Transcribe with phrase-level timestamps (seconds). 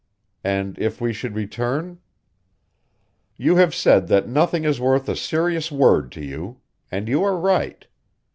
[0.43, 1.99] And if we should return?
[3.37, 6.59] "You have said that nothing is worth a serious word to you;
[6.91, 7.85] and you are right.